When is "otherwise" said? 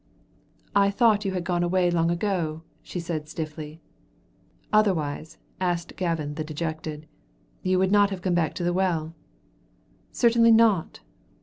4.73-5.37